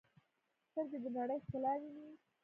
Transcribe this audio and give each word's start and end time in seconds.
سترګې 0.67 0.97
د 1.03 1.05
نړۍ 1.17 1.37
ښکلا 1.43 1.73
ویني. 1.81 2.09